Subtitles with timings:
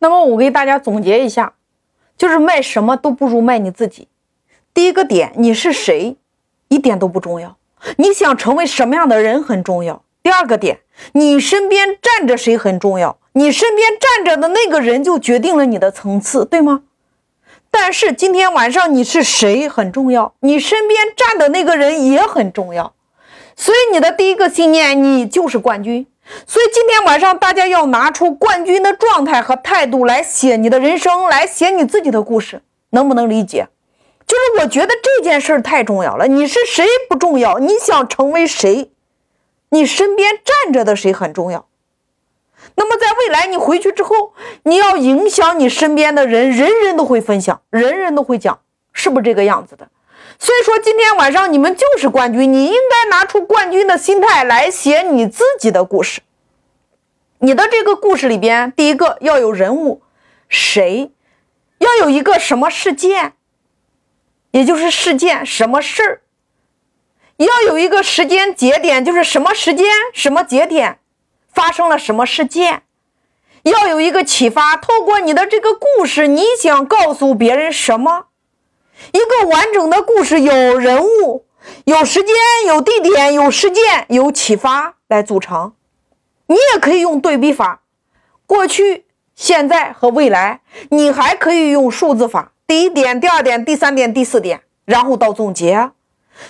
[0.00, 1.54] 那么我给大家总结一下，
[2.16, 4.08] 就是卖什么都不如卖你自己。
[4.72, 6.16] 第一个点，你是谁，
[6.68, 7.56] 一点都不重要，
[7.96, 10.02] 你想成为什么样的人很重要。
[10.22, 10.80] 第二个点，
[11.12, 16.82] 你身边站着谁很重要，你身边站着的那个人就决定了你的层次，对吗？
[17.70, 22.94] 但是今天晚上你是谁很重要，你身边站的那个人也很重要。
[23.56, 26.06] 所以你的第一个信念，你就是冠军。
[26.46, 33.68] 所以今天晚上大家要拿出冠军的状态和态度来写你的人生，来写你自己的故事，能不能理解？
[34.26, 36.26] 就是我觉得这件事太重要了。
[36.26, 38.92] 你是谁不重要，你想成为谁，
[39.70, 41.66] 你身边站着的谁很重要。
[42.74, 48.60] 那么在未来你回去之后，你要影响你身边的人，人人都会分享，人人都会讲，
[48.92, 49.88] 是不是这个样子的？
[50.38, 56.20] 所以说今天晚上你们就是冠军，你应该拿出冠军的心态来写你自己的故事。
[57.40, 60.02] 你的这个故事里边，第一个要有人物，
[60.48, 61.10] 谁？
[61.78, 63.34] 要有一个什么事件，
[64.50, 66.22] 也就是事件什么事儿？
[67.36, 70.98] 要有一个时间节点，就是什么时间什么节点
[71.52, 72.82] 发生了什么事件？
[73.62, 78.26] 要有一个启发，透过你的这个故事，你想告诉别人什么？
[79.12, 81.44] 一个完整的故事，有人物，
[81.84, 82.34] 有时间，
[82.66, 85.72] 有地点，有事件，有启发来组成。
[86.46, 87.82] 你也可以用对比法，
[88.46, 89.04] 过去、
[89.34, 90.60] 现在和未来。
[90.90, 95.90] 你还可以用数字法，第一点、第二点、第三点、第四点，然后到总结。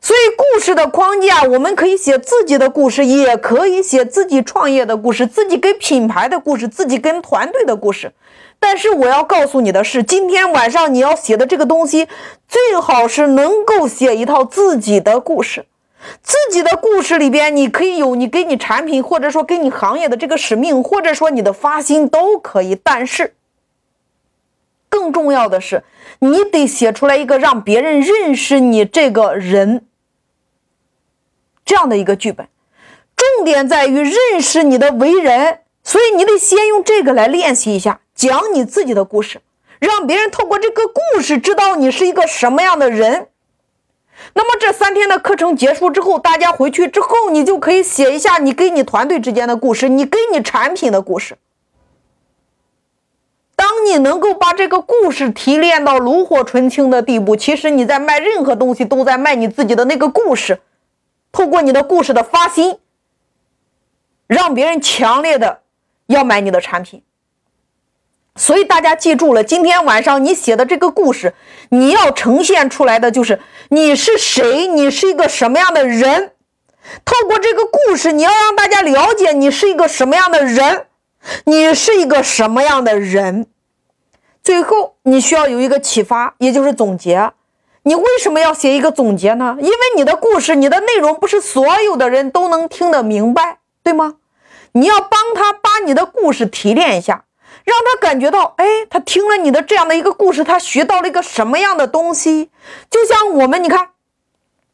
[0.00, 8.12] 所以，故事的框架，我们可以写自己的故事，也可以写自己创业的故事，自己跟品牌的故事，自己跟团队的故事。
[8.60, 12.06] 但是我要告诉你的是，今天晚上你要写的这个东西，
[12.48, 15.66] 最好是能够写一套自己的故事。
[16.22, 22.76] 自己的故事里边，你可以有你给你产品，或者说给你行业的这个使命，或者说你的发心都可以。
[22.82, 23.34] 但是，
[25.02, 25.82] 更重要的是，
[26.20, 29.84] 你得写出来一个让别人认识你这个人
[31.64, 32.46] 这样的一个剧本。
[33.16, 37.98] 重点在于认识你的为人，所以你得先用这个来练习一下。
[38.14, 39.40] 讲你自己的故事，
[39.80, 43.26] 让别人透过这个故事知道你是一个什么样的人。
[44.34, 51.36] 那么这三天的课程结束之后，大家回去之后，你就可以写一下你跟你团队之间的故事，你跟你产品的故事。
[53.84, 60.60] 你能够把这个故事提炼到炉火纯青的地步，其实你在卖任何东西都在卖你自己的那个故事。
[61.30, 62.78] 透过你的故事的发心，
[64.26, 65.60] 让别人强烈的
[66.06, 67.02] 要买你的产品。
[68.36, 71.34] 所以大家记住了，今天晚上你写的这个故事，
[71.70, 76.32] 你要呈现出来的就是你是谁，你是一个什么样的人。
[77.04, 80.86] 透过这个故事，你要让大家了解你是一个什么样的人，
[81.44, 83.46] 你是一个什么样的人。
[84.42, 87.32] 最后，你需要有一个启发，也就是总结。
[87.84, 89.56] 你为什么要写一个总结呢？
[89.60, 94.16] 因为你的故事，你的内容不是所有的人都能听得明白，对吗？
[94.72, 97.24] 你要帮他把你的故事提炼一下。
[97.64, 102.50] 让他感觉到，哎，他听了你的这样的一个故事，他学到了一个什么样的东西？
[102.90, 103.90] 就像我们，你看，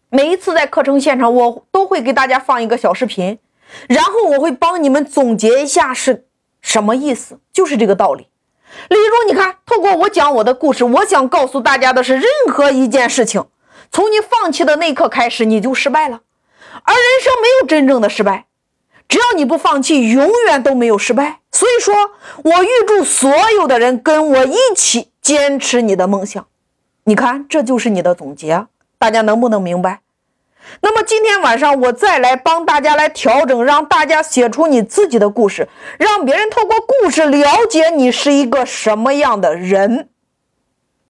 [0.08, 3.38] 每一次在课程现场，我都会给大家放一个小视频，
[3.88, 6.24] 然后我会帮你们总结一下是
[6.62, 8.28] 什么意思，就是这个道理。
[8.88, 13.44] 例如，你看，透过我讲我的故事，我想告诉大家的是，任何一件事情，
[13.90, 16.20] 从你放弃的那一刻开始，你就失败了，
[16.82, 18.46] 而人生没有真正的失败。
[19.08, 21.40] 只要你不放弃，永远都没有失败。
[21.50, 21.94] 所以说，
[22.44, 26.46] 我预祝所有的人跟我一起坚持你的梦想。
[27.04, 28.66] 你看，这就是你的总结，
[28.98, 30.00] 大家能不能明白？
[30.80, 35.68] 那么今天晚上我再来帮大家来调整，让大家写出你自己的故事，
[35.98, 40.08] 让别人透过故事了解你是一个什么样的人。